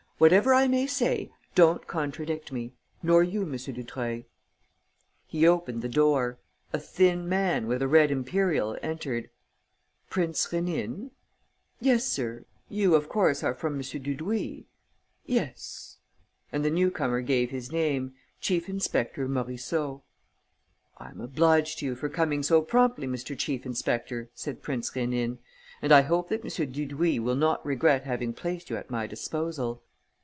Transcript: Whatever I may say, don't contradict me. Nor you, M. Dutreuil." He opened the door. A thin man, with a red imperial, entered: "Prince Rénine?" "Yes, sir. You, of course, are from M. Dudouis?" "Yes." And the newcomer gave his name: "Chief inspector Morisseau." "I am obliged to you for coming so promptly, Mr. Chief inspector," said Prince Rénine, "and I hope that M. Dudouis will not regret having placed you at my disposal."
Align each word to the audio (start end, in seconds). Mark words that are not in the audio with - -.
Whatever 0.21 0.53
I 0.53 0.67
may 0.67 0.85
say, 0.85 1.31
don't 1.55 1.87
contradict 1.87 2.51
me. 2.51 2.73
Nor 3.01 3.23
you, 3.23 3.41
M. 3.41 3.57
Dutreuil." 3.57 4.21
He 5.25 5.47
opened 5.47 5.81
the 5.81 5.89
door. 5.89 6.37
A 6.71 6.77
thin 6.77 7.27
man, 7.27 7.65
with 7.65 7.81
a 7.81 7.87
red 7.87 8.11
imperial, 8.11 8.77
entered: 8.83 9.31
"Prince 10.11 10.45
Rénine?" 10.45 11.09
"Yes, 11.79 12.05
sir. 12.07 12.45
You, 12.69 12.93
of 12.93 13.09
course, 13.09 13.43
are 13.43 13.55
from 13.55 13.77
M. 13.77 13.81
Dudouis?" 13.81 14.65
"Yes." 15.25 15.97
And 16.51 16.63
the 16.63 16.69
newcomer 16.69 17.21
gave 17.21 17.49
his 17.49 17.71
name: 17.71 18.13
"Chief 18.39 18.69
inspector 18.69 19.27
Morisseau." 19.27 20.03
"I 20.99 21.09
am 21.09 21.19
obliged 21.19 21.79
to 21.79 21.85
you 21.87 21.95
for 21.95 22.09
coming 22.09 22.43
so 22.43 22.61
promptly, 22.61 23.07
Mr. 23.07 23.35
Chief 23.35 23.65
inspector," 23.65 24.29
said 24.35 24.61
Prince 24.61 24.91
Rénine, 24.91 25.39
"and 25.81 25.91
I 25.91 26.01
hope 26.01 26.29
that 26.29 26.45
M. 26.45 26.71
Dudouis 26.71 27.17
will 27.19 27.33
not 27.35 27.65
regret 27.65 28.03
having 28.03 28.33
placed 28.33 28.69
you 28.69 28.77
at 28.77 28.91
my 28.91 29.07
disposal." 29.07 29.81